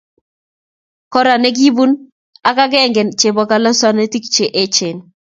Kora, 1.13 1.33
ne 1.41 1.49
kibun 1.57 1.91
ak 2.49 2.57
agenge 2.65 3.01
chebo 3.19 3.41
kalasutikchi 3.49 4.27
che 4.35 4.45
eechen 4.61 4.97